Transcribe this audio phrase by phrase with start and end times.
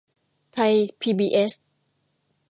[0.53, 1.53] ไทยพีบีเอส